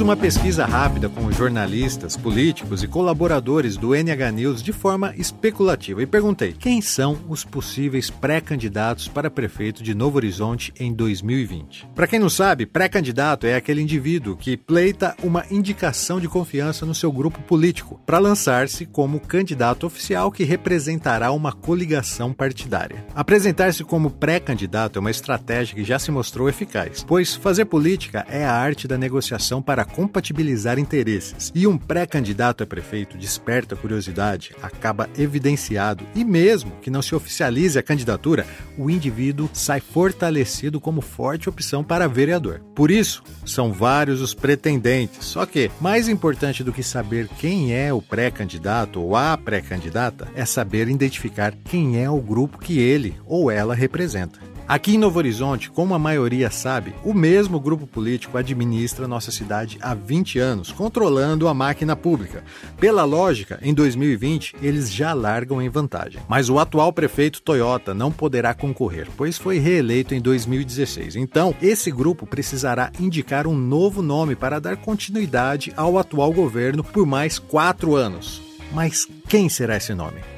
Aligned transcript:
uma 0.04 0.14
pesquisa 0.14 0.66
rápida 0.66 1.08
com 1.08 1.32
jornalistas, 1.32 2.14
políticos 2.14 2.82
e 2.82 2.86
colaboradores 2.86 3.74
do 3.78 3.94
NH 3.94 4.32
News 4.34 4.62
de 4.62 4.70
forma 4.70 5.14
especulativa 5.16 6.02
e 6.02 6.06
perguntei 6.06 6.52
quem 6.52 6.82
são 6.82 7.18
os 7.26 7.42
possíveis 7.42 8.10
pré-candidatos 8.10 9.08
para 9.08 9.30
prefeito 9.30 9.82
de 9.82 9.94
Novo 9.94 10.18
Horizonte 10.18 10.74
em 10.78 10.92
2020. 10.92 11.88
Para 11.94 12.06
quem 12.06 12.18
não 12.18 12.28
sabe, 12.28 12.66
pré-candidato 12.66 13.46
é 13.46 13.54
aquele 13.54 13.80
indivíduo 13.80 14.36
que 14.36 14.58
pleita 14.58 15.16
uma 15.22 15.46
indicação 15.50 16.20
de 16.20 16.28
confiança 16.28 16.84
no 16.84 16.94
seu 16.94 17.10
grupo 17.10 17.40
político 17.40 17.98
para 18.04 18.18
lançar-se 18.18 18.84
como 18.84 19.18
candidato 19.18 19.86
oficial 19.86 20.30
que 20.30 20.44
representará 20.44 21.32
uma 21.32 21.50
coligação 21.50 22.30
partidária. 22.30 23.06
Apresentar-se 23.14 23.82
como 23.82 24.10
pré-candidato 24.10 24.98
é 24.98 25.00
uma 25.00 25.10
estratégia 25.10 25.74
que 25.74 25.82
já 25.82 25.98
se 25.98 26.10
mostrou 26.10 26.46
eficaz, 26.46 27.02
pois 27.02 27.34
fazer 27.34 27.64
política 27.64 28.26
é 28.28 28.44
a 28.44 28.52
arte 28.52 28.86
da 28.86 28.98
negociação 28.98 29.62
para 29.62 29.93
compatibilizar 29.94 30.78
interesses. 30.78 31.52
E 31.54 31.66
um 31.66 31.78
pré-candidato 31.78 32.64
a 32.64 32.66
prefeito 32.66 33.16
desperta 33.16 33.76
curiosidade, 33.76 34.54
acaba 34.60 35.08
evidenciado 35.16 36.04
e 36.14 36.24
mesmo 36.24 36.72
que 36.82 36.90
não 36.90 37.00
se 37.00 37.14
oficialize 37.14 37.78
a 37.78 37.82
candidatura, 37.82 38.44
o 38.76 38.90
indivíduo 38.90 39.48
sai 39.52 39.80
fortalecido 39.80 40.80
como 40.80 41.00
forte 41.00 41.48
opção 41.48 41.84
para 41.84 42.08
vereador. 42.08 42.60
Por 42.74 42.90
isso, 42.90 43.22
são 43.46 43.72
vários 43.72 44.20
os 44.20 44.34
pretendentes. 44.34 45.24
Só 45.24 45.46
que, 45.46 45.70
mais 45.80 46.08
importante 46.08 46.64
do 46.64 46.72
que 46.72 46.82
saber 46.82 47.28
quem 47.38 47.72
é 47.72 47.92
o 47.92 48.02
pré-candidato 48.02 49.00
ou 49.00 49.14
a 49.14 49.36
pré-candidata, 49.36 50.28
é 50.34 50.44
saber 50.44 50.88
identificar 50.88 51.54
quem 51.64 52.02
é 52.02 52.10
o 52.10 52.20
grupo 52.20 52.58
que 52.58 52.78
ele 52.78 53.14
ou 53.26 53.50
ela 53.50 53.74
representa. 53.74 54.53
Aqui 54.66 54.94
em 54.94 54.98
Novo 54.98 55.18
Horizonte, 55.18 55.70
como 55.70 55.94
a 55.94 55.98
maioria 55.98 56.50
sabe, 56.50 56.94
o 57.04 57.12
mesmo 57.12 57.60
grupo 57.60 57.86
político 57.86 58.38
administra 58.38 59.06
nossa 59.06 59.30
cidade 59.30 59.76
há 59.78 59.92
20 59.92 60.38
anos, 60.38 60.72
controlando 60.72 61.46
a 61.48 61.52
máquina 61.52 61.94
pública. 61.94 62.42
Pela 62.80 63.04
lógica, 63.04 63.58
em 63.60 63.74
2020 63.74 64.56
eles 64.62 64.90
já 64.90 65.12
largam 65.12 65.60
em 65.60 65.68
vantagem. 65.68 66.22
Mas 66.26 66.48
o 66.48 66.58
atual 66.58 66.94
prefeito 66.94 67.42
Toyota 67.42 67.92
não 67.92 68.10
poderá 68.10 68.54
concorrer, 68.54 69.06
pois 69.18 69.36
foi 69.36 69.58
reeleito 69.58 70.14
em 70.14 70.20
2016. 70.20 71.14
Então, 71.16 71.54
esse 71.60 71.90
grupo 71.90 72.26
precisará 72.26 72.90
indicar 72.98 73.46
um 73.46 73.54
novo 73.54 74.00
nome 74.00 74.34
para 74.34 74.58
dar 74.58 74.78
continuidade 74.78 75.74
ao 75.76 75.98
atual 75.98 76.32
governo 76.32 76.82
por 76.82 77.04
mais 77.04 77.38
quatro 77.38 77.94
anos. 77.94 78.40
Mas 78.72 79.06
quem 79.28 79.50
será 79.50 79.76
esse 79.76 79.92
nome? 79.92 80.33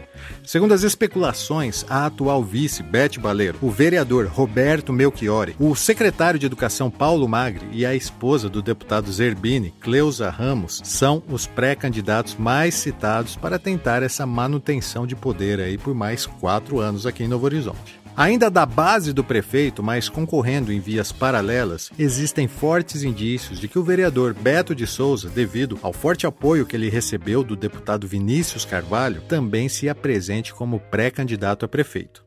Segundo 0.46 0.72
as 0.72 0.84
especulações, 0.84 1.84
a 1.90 2.06
atual 2.06 2.40
vice, 2.40 2.80
Beth 2.80 3.18
Baleiro, 3.18 3.58
o 3.60 3.68
vereador 3.68 4.26
Roberto 4.26 4.92
Melchiori, 4.92 5.56
o 5.58 5.74
secretário 5.74 6.38
de 6.38 6.46
Educação 6.46 6.88
Paulo 6.88 7.28
Magri 7.28 7.66
e 7.72 7.84
a 7.84 7.96
esposa 7.96 8.48
do 8.48 8.62
deputado 8.62 9.10
Zerbini, 9.10 9.74
Cleusa 9.80 10.30
Ramos, 10.30 10.80
são 10.84 11.20
os 11.28 11.48
pré-candidatos 11.48 12.36
mais 12.36 12.76
citados 12.76 13.34
para 13.34 13.58
tentar 13.58 14.04
essa 14.04 14.24
manutenção 14.24 15.04
de 15.04 15.16
poder 15.16 15.58
aí 15.58 15.76
por 15.76 15.96
mais 15.96 16.26
quatro 16.26 16.78
anos 16.78 17.06
aqui 17.06 17.24
em 17.24 17.28
Novo 17.28 17.46
Horizonte. 17.46 18.05
Ainda 18.16 18.50
da 18.50 18.64
base 18.64 19.12
do 19.12 19.22
prefeito, 19.22 19.82
mas 19.82 20.08
concorrendo 20.08 20.72
em 20.72 20.80
vias 20.80 21.12
paralelas, 21.12 21.90
existem 21.98 22.48
fortes 22.48 23.02
indícios 23.02 23.60
de 23.60 23.68
que 23.68 23.78
o 23.78 23.84
vereador 23.84 24.32
Beto 24.32 24.74
de 24.74 24.86
Souza, 24.86 25.28
devido 25.28 25.78
ao 25.82 25.92
forte 25.92 26.26
apoio 26.26 26.64
que 26.64 26.74
ele 26.74 26.88
recebeu 26.88 27.44
do 27.44 27.54
deputado 27.54 28.08
Vinícius 28.08 28.64
Carvalho, 28.64 29.20
também 29.28 29.68
se 29.68 29.86
apresente 29.86 30.54
como 30.54 30.80
pré-candidato 30.80 31.66
a 31.66 31.68
prefeito. 31.68 32.25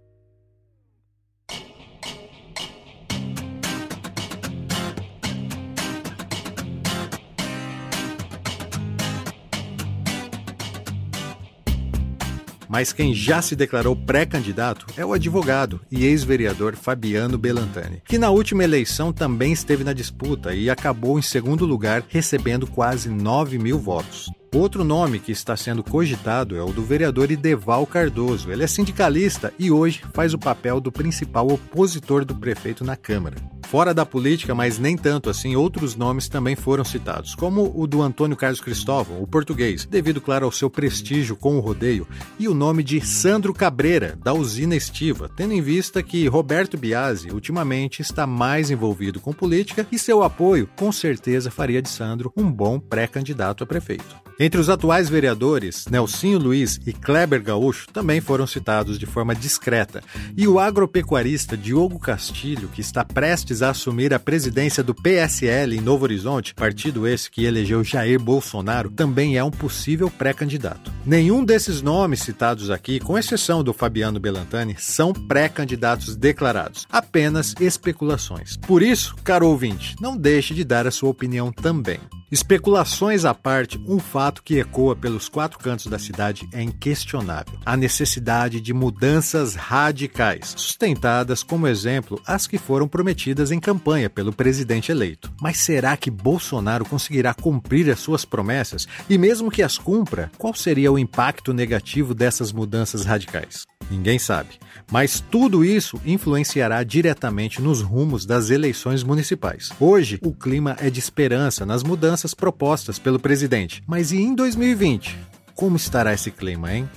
Mas 12.70 12.94
quem 12.94 13.16
já 13.16 13.42
se 13.42 13.56
declarou 13.56 13.96
pré-candidato 13.96 14.86
é 14.96 15.04
o 15.04 15.12
advogado 15.12 15.82
e 15.92 16.06
ex-vereador 16.06 16.76
Fabiano 16.76 17.36
Belantani, 17.36 18.04
que 18.06 18.20
na 18.20 18.30
última 18.30 18.64
eleição 18.64 19.12
também 19.12 19.52
esteve 19.52 19.84
na 19.84 19.92
disputa 19.92 20.54
e 20.54 20.70
acabou 20.70 21.18
em 21.18 21.24
segundo 21.24 21.66
lugar, 21.66 22.04
recebendo 22.08 22.68
quase 22.68 23.10
9 23.10 23.58
mil 23.58 23.80
votos. 23.80 24.30
Outro 24.54 24.84
nome 24.84 25.20
que 25.20 25.32
está 25.32 25.58
sendo 25.58 25.84
cogitado 25.84 26.56
é 26.56 26.62
o 26.62 26.72
do 26.72 26.84
vereador 26.84 27.32
Ideval 27.32 27.86
Cardoso. 27.88 28.52
Ele 28.52 28.64
é 28.64 28.68
sindicalista 28.68 29.54
e 29.60 29.72
hoje 29.72 30.02
faz 30.14 30.34
o 30.34 30.40
papel 30.40 30.80
do 30.80 30.92
principal 30.92 31.48
opositor 31.48 32.24
do 32.24 32.36
prefeito 32.36 32.84
na 32.84 32.96
Câmara. 32.96 33.38
Fora 33.70 33.94
da 33.94 34.04
política, 34.04 34.56
mas 34.56 34.80
nem 34.80 34.98
tanto 34.98 35.30
assim, 35.30 35.56
outros 35.56 35.96
nomes 35.96 36.28
também 36.28 36.56
foram 36.56 36.84
citados, 36.84 37.36
como 37.36 37.72
o 37.76 37.86
do 37.86 38.02
Antônio 38.02 38.36
Carlos 38.36 38.60
Cristóvão, 38.60 39.22
o 39.22 39.28
português, 39.28 39.86
devido, 39.86 40.20
claro, 40.20 40.46
ao 40.46 40.52
seu 40.52 40.72
prestígio 40.72 41.36
com 41.36 41.56
o 41.56 41.60
rodeio, 41.60 42.08
e 42.40 42.48
o 42.48 42.56
nome 42.56 42.82
de 42.82 43.00
Sandro 43.00 43.54
Cabreira, 43.54 44.18
da 44.24 44.34
usina 44.34 44.76
Estiva, 44.76 45.30
tendo 45.30 45.54
em 45.54 45.62
vista 45.62 46.02
que 46.02 46.26
Roberto 46.26 46.80
Biasi 46.80 47.30
ultimamente 47.30 48.02
está 48.02 48.26
mais 48.26 48.72
envolvido 48.72 49.20
com 49.20 49.32
política 49.32 49.86
e 49.92 50.00
seu 50.00 50.24
apoio 50.24 50.68
com 50.76 50.92
certeza 50.92 51.52
faria 51.52 51.80
de 51.80 51.90
Sandro 51.90 52.34
um 52.36 52.52
bom 52.52 52.80
pré-candidato 52.80 53.64
a 53.64 53.68
prefeito. 53.68 54.29
Entre 54.42 54.58
os 54.58 54.70
atuais 54.70 55.10
vereadores, 55.10 55.86
Nelsinho 55.92 56.40
Luiz 56.40 56.80
e 56.88 56.94
Kleber 56.94 57.44
Gaúcho 57.44 57.88
também 57.92 58.22
foram 58.22 58.48
citados 58.48 58.98
de 58.98 59.06
forma 59.06 59.36
discreta, 59.36 60.02
e 60.38 60.48
o 60.48 60.58
agropecuarista 60.58 61.58
Diogo 61.58 62.00
Castilho, 62.00 62.70
que 62.70 62.80
está 62.80 63.04
prestes 63.04 63.62
a 63.62 63.72
assumir 63.72 64.14
a 64.14 64.20
presidência 64.20 64.82
do 64.82 64.96
PSL 64.96 65.76
em 65.76 65.82
Novo 65.82 66.06
Horizonte, 66.06 66.54
partido 66.56 67.06
esse 67.06 67.30
que 67.30 67.44
elegeu 67.44 67.84
Jair 67.84 68.18
Bolsonaro, 68.18 68.90
também 68.90 69.36
é 69.36 69.44
um 69.44 69.52
possível 69.52 70.10
pré-candidato. 70.10 70.90
Nenhum 71.06 71.44
desses 71.44 71.82
nomes 71.82 72.22
citados 72.22 72.70
aqui, 72.70 73.02
com 73.02 73.18
exceção 73.18 73.62
do 73.62 73.74
Fabiano 73.74 74.22
Belantani, 74.22 74.76
são 74.80 75.12
pré-candidatos 75.12 76.16
declarados, 76.16 76.88
apenas 76.90 77.54
especulações. 77.60 78.56
Por 78.56 78.82
isso, 78.82 79.18
caro 79.22 79.50
ouvinte, 79.50 79.98
não 80.00 80.16
deixe 80.16 80.54
de 80.54 80.64
dar 80.64 80.88
a 80.88 80.92
sua 80.92 81.10
opinião 81.10 81.52
também. 81.52 82.00
Especulações 82.32 83.26
à 83.26 83.34
parte, 83.34 83.82
um 83.88 83.98
fato 83.98 84.44
que 84.44 84.60
ecoa 84.60 84.96
pelos 84.96 85.28
quatro 85.28 85.58
cantos 85.58 85.88
da 85.88 85.98
cidade 85.98 86.48
é 86.54 86.62
inquestionável: 86.62 87.58
a 87.66 87.76
necessidade 87.76 88.62
de 88.62 88.72
mudanças 88.72 89.56
radicais, 89.56 90.54
sustentadas 90.56 91.42
como 91.42 91.68
exemplo 91.68 92.22
as 92.28 92.46
que 92.46 92.60
foram 92.60 92.88
prometidas 92.88 93.52
em 93.52 93.60
campanha 93.60 94.12
pelo 94.12 94.32
presidente 94.32 94.92
eleito. 94.92 95.34
Mas 95.42 95.58
será 95.58 95.98
que 95.98 96.12
Bolsonaro 96.12 96.86
conseguirá 96.86 97.34
cumprir 97.34 97.90
as 97.90 98.00
suas 98.00 98.26
promessas? 98.26 98.88
E 99.10 99.18
mesmo 99.18 99.50
que 99.50 99.64
as 99.64 99.80
cumpra, 99.80 100.32
qual 100.38 100.54
seria 100.54 100.92
o 100.92 101.00
impacto 101.00 101.52
negativo 101.52 102.14
dessas 102.14 102.52
mudanças 102.52 103.06
radicais? 103.06 103.66
Ninguém 103.90 104.20
sabe. 104.20 104.50
Mas 104.92 105.20
tudo 105.20 105.64
isso 105.64 106.00
influenciará 106.06 106.84
diretamente 106.84 107.62
nos 107.62 107.82
rumos 107.82 108.26
das 108.26 108.50
eleições 108.50 109.04
municipais. 109.04 109.72
Hoje, 109.80 110.20
o 110.24 110.34
clima 110.34 110.76
é 110.80 110.90
de 110.90 111.00
esperança 111.00 111.66
nas 111.66 111.84
mudanças 111.84 112.34
propostas 112.34 112.98
pelo 112.98 113.20
presidente. 113.20 113.84
Mas 113.86 114.12
e 114.12 114.18
em 114.18 114.34
2020? 114.34 115.18
Como 115.54 115.76
estará 115.76 116.14
esse 116.14 116.32
clima, 116.32 116.74
hein? 116.74 116.90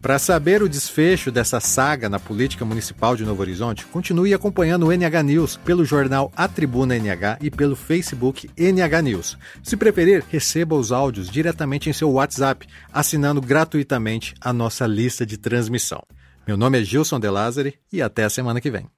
Para 0.00 0.16
saber 0.16 0.62
o 0.62 0.68
desfecho 0.68 1.32
dessa 1.32 1.58
saga 1.58 2.08
na 2.08 2.20
política 2.20 2.64
municipal 2.64 3.16
de 3.16 3.24
Novo 3.24 3.42
Horizonte, 3.42 3.84
continue 3.86 4.32
acompanhando 4.32 4.86
o 4.86 4.92
NH 4.92 5.22
News 5.24 5.56
pelo 5.56 5.84
jornal 5.84 6.30
A 6.36 6.46
Tribuna 6.46 6.96
NH 6.96 7.38
e 7.40 7.50
pelo 7.50 7.74
Facebook 7.74 8.48
NH 8.56 9.02
News. 9.02 9.36
Se 9.60 9.76
preferir, 9.76 10.24
receba 10.30 10.76
os 10.76 10.92
áudios 10.92 11.28
diretamente 11.28 11.90
em 11.90 11.92
seu 11.92 12.12
WhatsApp, 12.12 12.68
assinando 12.92 13.40
gratuitamente 13.40 14.34
a 14.40 14.52
nossa 14.52 14.86
lista 14.86 15.26
de 15.26 15.36
transmissão. 15.36 16.02
Meu 16.46 16.56
nome 16.56 16.80
é 16.80 16.84
Gilson 16.84 17.18
De 17.18 17.28
Lázari 17.28 17.74
e 17.92 18.00
até 18.00 18.22
a 18.22 18.30
semana 18.30 18.60
que 18.60 18.70
vem. 18.70 18.88